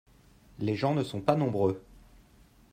Les 0.57 0.73
gens 0.75 0.95
ne 0.95 1.03
sont 1.03 1.21
pas 1.21 1.35
nombreux. 1.35 1.79